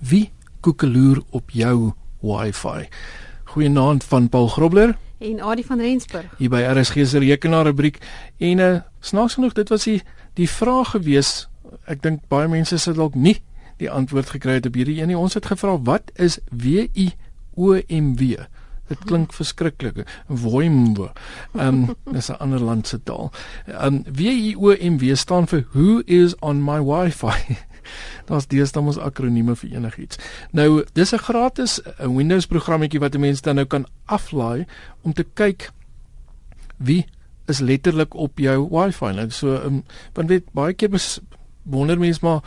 [0.00, 0.30] wie
[0.60, 2.88] koekeloer op jou Wi-Fi?
[3.44, 6.32] Goeienaand van Paul Grobler en Adie van Rensburg.
[6.38, 8.00] Hier by RSG se rekenaar rubriek
[8.38, 10.00] en uh, snaaks genoeg dit was die
[10.38, 11.48] die vraag gewees.
[11.90, 13.40] Ek dink baie mense sit dalk nie
[13.80, 15.18] die antwoord gekry het op hierdie een nie.
[15.18, 17.10] Ons het gevra wat is W I
[17.56, 18.44] O M W?
[18.90, 20.02] Dit klink verskriklik.
[20.26, 21.12] Woimwe.
[21.54, 23.30] Ehm um, dis 'n ander land se taal.
[23.66, 27.58] Ehm um, W I O M W staan vir Who is on my Wi-Fi?
[28.28, 30.18] Daar's deesdae mos akronieme vir enigiets.
[30.50, 34.66] Nou, dis 'n gratis eh, Windows programmetjie wat 'n mens dan nou kan aflaai
[35.02, 35.70] om te kyk
[36.76, 37.06] wie
[37.46, 39.12] is letterlik op jou Wi-Fi.
[39.12, 40.90] Nou so, um, want weet baie keer
[41.62, 42.40] wonder mense maar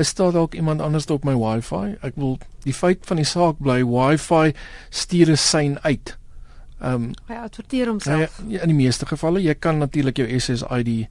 [0.00, 1.96] is daar dalk iemand anders op my Wi-Fi?
[2.00, 4.54] Ek wil die feit van die saak bly Wi-Fi
[4.88, 6.16] stuur 'n sein uit.
[6.80, 8.40] Ehm um, hy adverteer homself.
[8.48, 11.08] Ja, in die meeste gevalle, jy kan natuurlik jou SSID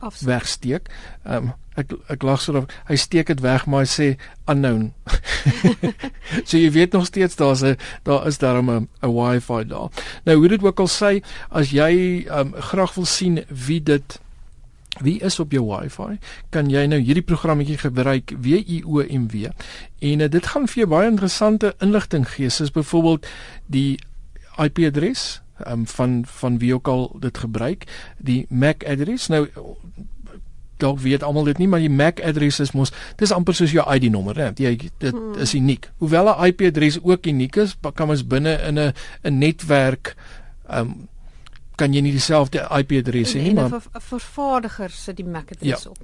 [0.00, 0.28] Afstek.
[0.28, 0.88] wegsteek.
[1.24, 4.08] Ehm um, ek ek lag so dat hy steek dit weg maar hy sê
[4.50, 4.90] unknown.
[6.48, 9.88] so jy weet nog steeds daar's 'n daar is daar 'n 'n wifi daar.
[10.24, 14.20] Nou hoe dit ook al sê as jy um, graag wil sien wie dit
[15.00, 16.18] wie is op jou wifi?
[16.50, 19.48] Kan jy nou hierdie programmetjie gebruik W I O M W
[19.98, 23.26] en uh, dit gaan vir jou baie interessante inligting gee soos byvoorbeeld
[23.66, 23.98] die
[24.60, 27.86] IP adres um, van van wie ook al dit gebruik
[28.18, 29.28] die MAC adres.
[29.32, 29.46] Nou
[30.82, 33.84] dalk weet almal dit nie maar die MAC adres is mos dis amper soos jou
[33.94, 34.50] ID nommer hè.
[34.56, 35.38] Jy dit hmm.
[35.40, 35.88] is uniek.
[36.02, 40.16] Hoewel 'n IP adres ook uniek is kan ons binne in 'n 'n netwerk
[40.70, 41.08] um,
[41.76, 45.84] kan jy nie dieselfde IP adres hê nie maar 'n vervaardiger sit die MAC adres
[45.84, 45.90] ja.
[45.90, 45.98] op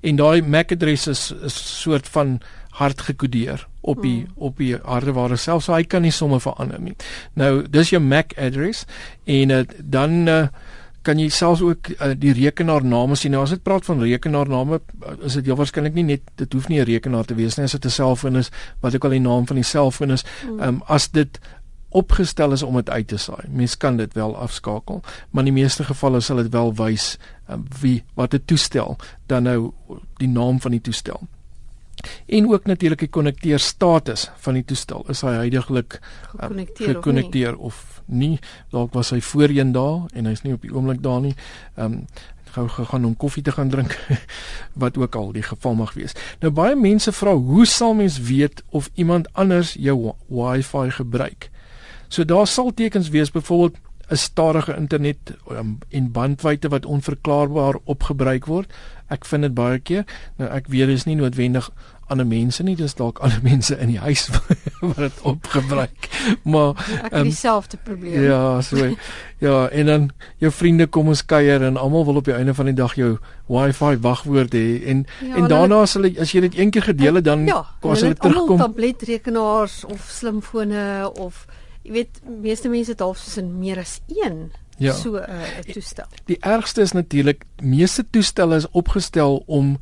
[0.00, 4.32] en daai MAC adres is 'n soort van hard gekodeer op die hmm.
[4.36, 6.96] op die hardeware self so hy kan nie sommer verander nie
[7.34, 8.86] nou dis jou MAC adres
[9.24, 10.46] en uh, dan uh,
[11.04, 13.34] kan jy selfs ook uh, die rekenaarname sien.
[13.34, 14.80] Nou as dit praat van rekenaarname,
[15.20, 17.64] is dit heel waarskynlik nie net dit hoef nie 'n rekenaar te wees nie.
[17.64, 20.60] As dit 'n selfoon is, wat ook al die naam van die selfoon is, mm.
[20.60, 21.40] um, as dit
[21.94, 23.46] opgestel is om dit uit te saai.
[23.48, 27.14] Mens kan dit wel afskakel, maar in die meeste gevalle sal dit wel wys
[27.50, 28.96] um, wie wat dit toestel,
[29.30, 29.72] dan nou
[30.18, 31.22] die naam van die toestel.
[32.26, 35.06] En ook natuurlik die konnekteer status van die toestel.
[35.08, 36.00] Is hy heidaglik
[36.42, 38.38] um, gekonnekteer of, of nie
[38.74, 41.34] dalk was hy voorheen daar en hy's nie op die oomblik daar nie.
[41.76, 42.06] Ehm um,
[42.54, 43.96] gou gegaan om koffie te gaan drink
[44.82, 46.12] wat ook al die geval mag wees.
[46.38, 51.50] Nou baie mense vra hoe sal mens weet of iemand anders jou wifi gebruik?
[52.14, 53.76] So daar sal tekens wees byvoorbeeld
[54.08, 55.16] 'n stadige internet
[55.50, 58.72] um, en bandwydte wat onverklaarbaar opgebruik word.
[59.08, 60.04] Ek vind dit baie keer.
[60.36, 61.70] Nou ek weet dis nie noodwendig
[62.06, 64.28] ander mense nie, dis dalk ander mense in die huis
[64.80, 66.08] wat dit opgebruik.
[66.42, 68.22] Maar ek het um, dieselfde probleem.
[68.22, 68.94] Ja, so.
[69.38, 72.70] Ja, en dan jou vriende kom ons kuier en almal wil op die einde van
[72.70, 73.16] die dag jou
[73.46, 77.14] Wi-Fi wagwoord hê en ja, en daarna as hulle as jy dit een keer gedeel
[77.14, 78.58] het dan ja, kom hulle terugkom.
[78.58, 81.46] Ja, tabletrekenaars of slimfone of
[81.84, 84.92] jy weet meeste mense het half soos in meer as een ja.
[84.92, 86.06] so eh, 'n uh, toestel.
[86.24, 89.78] Die ergste is natuurlik meeste toestelle is opgestel om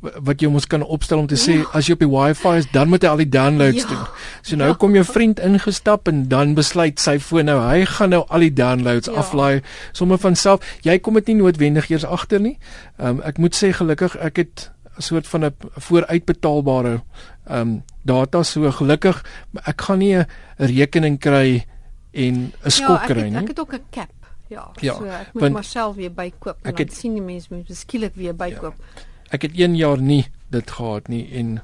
[0.00, 1.66] wat jy mos kan opstel om te sê ja.
[1.76, 3.88] as jy op die wifi is dan moet jy al die downloads ja.
[3.88, 4.06] doen.
[4.42, 4.76] So nou ja.
[4.80, 8.52] kom jou vriend ingestap en dan besluit sy foon nou hy gaan nou al die
[8.52, 9.18] downloads ja.
[9.20, 9.60] aflaai
[9.92, 10.64] sommer van self.
[10.86, 12.56] Jy kom dit nie noodwendig eers agter nie.
[12.96, 17.02] Ehm um, ek moet sê gelukkig ek het 'n soort van 'n vooruitbetaalbare
[17.44, 19.22] ehm um, data so gelukkig
[19.66, 21.66] ek gaan nie 'n rekening kry
[22.12, 23.32] en 'n ja, skok kry nie.
[23.32, 24.10] Ja, ek het ook 'n cap.
[24.48, 27.46] Ja, ja, so ek moet maar self weer bykoop en dan het, sien die mense
[27.54, 28.74] moet beskiklik weer bykoop.
[28.78, 29.02] Ja.
[29.30, 31.62] Ek het 1 jaar nie dit gehad nie en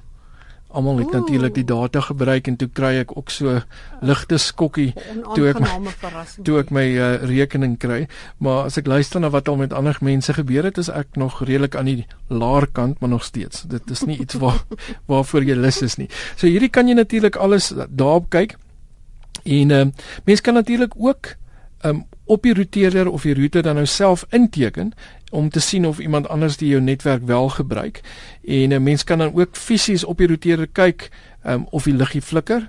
[0.76, 3.60] almal het natuurlik die data gebruik en toe kry ek ook so
[4.04, 4.90] ligte skokkie
[5.34, 5.94] toe ek my,
[6.44, 8.04] toe ek my uh, rekening kry.
[8.42, 11.40] Maar as ek luister na wat al met ander mense gebeur het is ek nog
[11.42, 13.64] redelik aan die laer kant maar nog steeds.
[13.70, 14.60] Dit is nie iets waar
[15.08, 16.10] waarvoor jy lus is nie.
[16.36, 18.58] So hierdie kan jy natuurlik alles daarop kyk.
[19.44, 19.82] En uh,
[20.28, 21.36] mense kan natuurlik ook
[21.86, 24.92] um, op die routeerder of die router dan nou self inteken
[25.30, 28.00] om te sien of iemand anders die jou netwerk wel gebruik.
[28.44, 31.10] En 'n uh, mens kan dan ook fisies op die routeerder kyk
[31.46, 32.66] um, of die liggie flikker.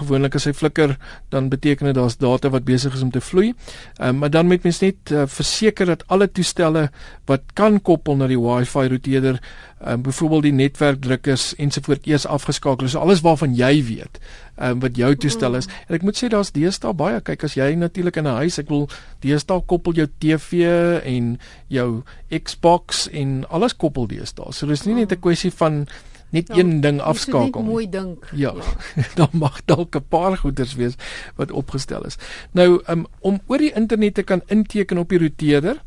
[0.00, 0.96] Gewoonlik as hy flikker,
[1.32, 3.52] dan beteken dit daar's data wat besig is om te vloei.
[4.00, 6.88] Um, maar dan moet mens net uh, verseker dat alle toestelle
[7.30, 9.40] wat kan koppel na die Wi-Fi routeerder,
[9.86, 12.96] um, byvoorbeeld die netwerkdrukkers ensovoorts eers afgeskakel is.
[12.96, 14.20] So alles waarvan jy weet,
[14.58, 15.70] um, wat jou toestel is.
[15.88, 17.20] En ek moet sê daar's deesdae baie.
[17.24, 18.88] Kyk as jy natuurlik in 'n huis, ek wil
[19.20, 21.38] deesdae koppel jou TV en
[21.68, 21.95] jou
[22.28, 24.52] Xbox en alles koppel deesdae.
[24.52, 25.86] So dis nie net 'n kwessie van
[26.30, 27.62] net ja, een ding afskakel.
[27.62, 28.28] Net mooi dink.
[28.32, 28.52] Ja.
[28.54, 29.04] ja.
[29.20, 30.94] dan mag dalk 'n paar goeders wees
[31.36, 32.16] wat opgestel is.
[32.52, 35.82] Nou um, om oor die internet te kan inteken op die routeerder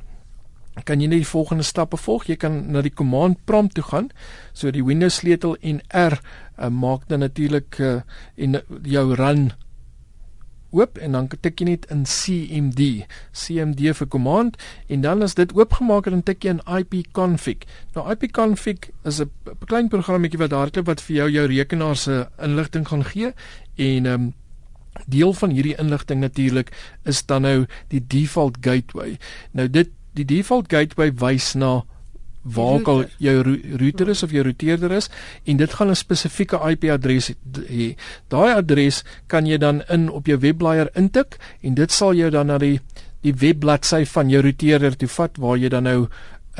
[0.84, 2.28] kan jy net die volgende stappe volg.
[2.30, 4.10] Jy kan na die command prompt toe gaan.
[4.54, 8.02] So die Windows sleutel en R uh, maak dan natuurlik uh,
[8.36, 9.52] en jou run
[10.72, 14.58] oop en dan tik jy net in CMD, CMD vir command
[14.88, 17.66] en dan as dit oopgemaak het dan tik jy in ipconfig.
[17.96, 19.32] Nou ipconfig is 'n
[19.66, 23.34] klein programmetjie wat hardloop wat vir jou jou rekenaar se inligting gaan gee
[23.76, 24.34] en ehm um,
[25.08, 26.72] deel van hierdie inligting natuurlik
[27.04, 29.18] is dan nou die default gateway.
[29.52, 31.84] Nou dit die default gateway wys na
[32.42, 33.42] waar ook al jou
[33.78, 35.10] router is of jou routeerder is
[35.44, 37.32] en dit gaan 'n spesifieke IP-adres
[37.68, 37.96] hê.
[38.28, 42.48] Daai adres kan jy dan in op jou webblaaier intik en dit sal jou dan
[42.48, 42.80] na die
[43.22, 46.08] die webbladsy van jou routeerder toe vat waar jy dan nou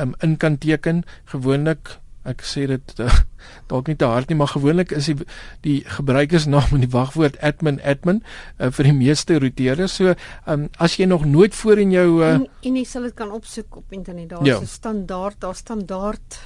[0.00, 1.04] um, in kan teken.
[1.24, 3.08] Gewoonlik ek sê dit uh,
[3.70, 5.16] dalk nie te hard nie, maar gewoonlik is die
[5.64, 8.20] die gebruikersnaam en die wagwoord admin admin
[8.58, 9.96] uh, vir die meeste routeerders.
[10.00, 10.14] So,
[10.46, 13.32] um, as jy nog nooit voor in jou uh, en, en jy sal dit kan
[13.32, 14.28] opsoek op internet.
[14.34, 14.60] Daar's 'n ja.
[14.66, 16.40] standaard, daar standaard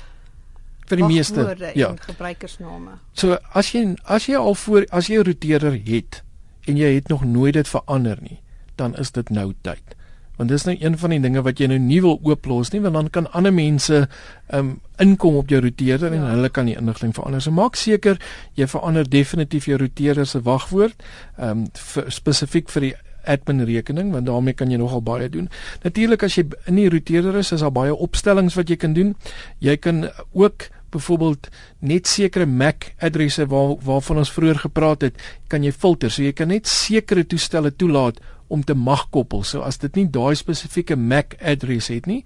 [0.88, 3.00] vir die meeste ja, gebruikersname.
[3.12, 6.22] So, as jy as jy al voor as jy 'n routeerder het
[6.68, 8.40] en jy het nog nooit dit verander nie,
[8.76, 9.96] dan is dit nou tyd
[10.36, 12.98] want dis nou een van die dinge wat jy nou nie wil ooplos nie want
[12.98, 14.04] dan kan ander mense
[14.52, 16.20] um inkom op jou routeerder ja.
[16.20, 17.42] en hulle kan die inligting verander.
[17.42, 18.20] So maak seker
[18.58, 21.02] jy verander definitief jou routeerder se wagwoord
[21.38, 21.66] um
[22.08, 22.94] spesifiek vir die
[23.24, 25.48] admin rekening want daarmee kan jy nogal baie doen.
[25.84, 29.14] Natuurlik as jy in die routeerder is, is daar baie opstellings wat jy kan doen.
[29.64, 31.48] Jy kan ook byvoorbeeld
[31.78, 36.12] net sekere MAC adresse waar waarvan ons vroeër gepraat het, kan jy filter.
[36.12, 38.20] So jy kan net sekere toestelle toelaat
[38.54, 39.42] om te mag koppel.
[39.42, 42.22] So as dit nie daai spesifieke MAC adres het nie,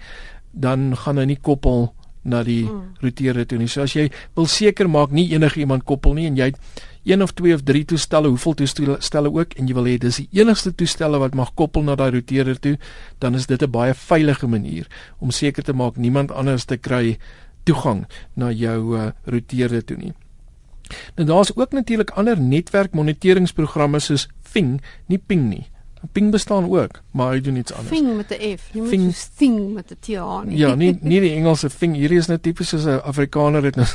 [0.53, 1.89] dan gaan hy nie koppel
[2.29, 3.01] na die mm.
[3.03, 3.71] routerer toe nie.
[3.71, 7.25] So as jy wil seker maak nie enige iemand koppel nie en jy het een
[7.25, 10.75] of twee of drie toestelle, hoeveel toestelle ook en jy wil hê dis die enigste
[10.77, 12.77] toestelle wat mag koppel na daai routerer toe,
[13.23, 14.87] dan is dit 'n baie veilige manier
[15.19, 17.19] om seker te maak niemand anders te kry
[17.65, 20.13] toegang na jou uh, routerer toe nie.
[21.17, 25.67] Nou daar's ook natuurlik ander netwerkmoniteringsprogramme soos Fing, nie Ping nie.
[26.13, 27.97] Ping bestaan ook, maar hy doen iets anders.
[27.97, 30.57] Fing met 'n F, jy moet so Sting met 'n T aan.
[30.57, 31.95] Ja, nie nie die Engelse Fing.
[31.95, 33.87] Hierdie is nou tipies soos 'n Afrikaner het nou.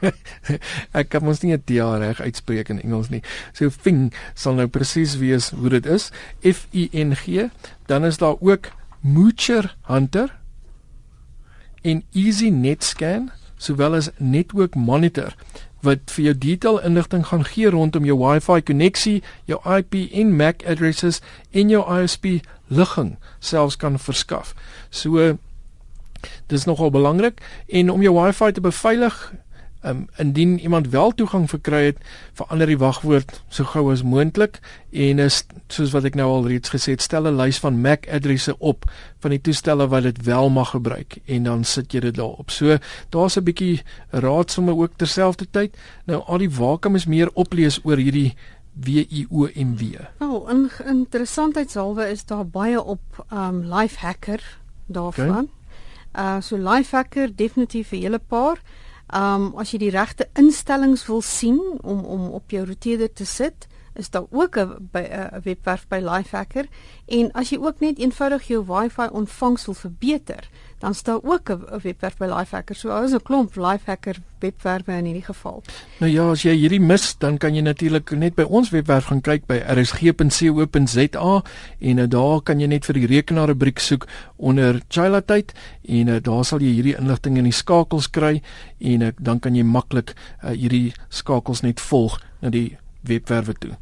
[1.00, 3.22] ek kan mos nie 'n T reg uitspreek in Engels nie.
[3.52, 6.10] So Fing sal nou presies wees hoe dit is.
[6.42, 7.48] F I N G.
[7.86, 8.70] Dan is daar ook
[9.00, 10.38] Moocher Hunter
[11.82, 15.34] en Easy Net Scan sowel as Network Monitor
[15.86, 20.66] wat vir jou detail inligting gaan gee rondom jou Wi-Fi koneksie, jou IP en MAC
[20.66, 22.26] addresses en jou ISP
[22.66, 24.54] ligging selfs kan verskaf.
[24.90, 25.36] So
[26.50, 29.32] dis nogal belangrik en om jou Wi-Fi te beveilig
[29.84, 31.98] um, indien iemand wel toegang verkry het,
[32.32, 36.72] verander die wagwoord so gou as moontlik en is soos wat ek nou al reeds
[36.72, 38.84] gesê het, stel 'n lys van MAC adresse op
[39.18, 42.50] van die toestelle wat dit wel mag gebruik en dan sit jy dit daarop.
[42.50, 42.78] So
[43.10, 45.76] daar's 'n bietjie raadsomme ook terselfdertyd.
[46.06, 46.50] Nou al die
[46.80, 48.34] kan mens meer oplees oor hierdie
[48.76, 49.82] WIOMW.
[50.18, 55.48] Nou, in interessantheidshalwe is daar baie op um Lifehacker daarvan.
[56.12, 56.36] Okay.
[56.36, 58.60] Uh so Lifehacker definitief 'n hele paar.
[59.14, 63.68] Um as jy die regte instellings wil sien om om op jou router te sit,
[63.94, 66.66] is daar ook 'n 'n webwerf by Lifehacker.
[67.06, 71.80] En as jy ook net eenvoudig jou Wi-Fi ontvangs wil verbeter, dan staan ook 'n
[71.82, 72.76] webwerf by Lifehacker.
[72.76, 75.62] So is 'n klomp Lifehacker webwerwe in hierdie geval.
[75.98, 79.20] Nou ja, as jy hierdie mis, dan kan jy natuurlik net by ons webwerf gaan
[79.20, 81.42] kyk by rsg.co.za
[81.78, 84.06] en uh, daar kan jy net vir die rekenaar rubriek soek
[84.36, 85.52] onder Chila tyd
[85.88, 88.42] en uh, daar sal jy hierdie inligting in die skakels kry
[88.78, 90.14] en uh, dan kan jy maklik
[90.44, 93.76] uh, hierdie skakels net volg na die webwerwe toe.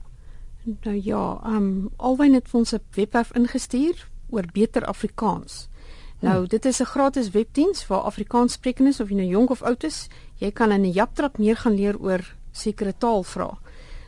[0.64, 5.68] Nou ja, ehm um, alwen het ons 'n webwerf ingestuur oor beter Afrikaans.
[6.24, 10.08] Nou, dit is 'n gratis webdiens vir Afrikaanssprekendes of jy nou jonk of oud is.
[10.34, 13.56] Jy kan in 'n japtrap meer gaan leer oor sekere taalvrae.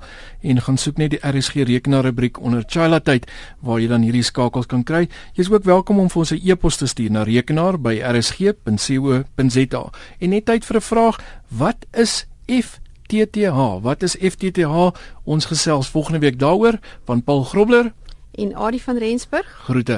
[0.50, 3.30] en gaan soek net die RSG rekenaar rubriek onder Chila tyd
[3.62, 5.06] waar jy dan hierdie skakels kan kry.
[5.38, 9.82] Jy is ook welkom om vir ons 'n e-pos te stuur na rekenaar by rsg.co.za.
[10.18, 13.80] En net tyd vir 'n vraag, wat is F FTTH.
[13.82, 14.92] Wat is FTTH?
[15.24, 17.92] Ons gesels volgende week daaroor van Paul Grobler
[18.38, 19.60] en Adie van Rensburg.
[19.64, 19.96] Groete.